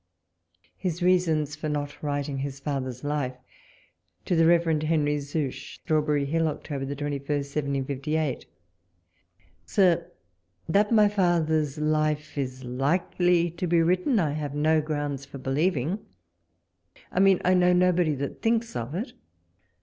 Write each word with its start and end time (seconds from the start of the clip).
HIS 0.77 1.03
REASOXS 1.03 1.55
FOR 1.55 1.69
NOT 1.69 2.01
WRITING 2.01 2.39
HIS 2.39 2.59
FATHER'S 2.59 3.03
LIFE. 3.03 3.35
To 4.25 4.35
THE 4.35 4.47
Rev. 4.47 4.81
Henry 4.81 5.17
Zouch. 5.19 5.75
Strawberry 5.75 6.25
Hill, 6.25 6.45
Oct. 6.45 6.63
21, 6.63 7.21
1758.... 7.21 8.47
Sir,— 9.63 10.07
That 10.75 10.91
my 10.91 11.07
father's 11.07 11.77
life 11.77 12.35
is 12.35 12.63
likely 12.63 13.51
to 13.51 13.67
be 13.67 13.83
written, 13.83 14.17
I 14.17 14.31
have 14.31 14.55
no 14.55 14.81
grounds 14.81 15.23
for 15.27 15.37
believing. 15.37 15.99
I 17.11 17.19
mean 17.19 17.39
I 17.45 17.53
know 17.53 17.71
nobody 17.71 18.15
that 18.15 18.41
thinks 18.41 18.75
of 18.75 18.95
it. 18.95 19.13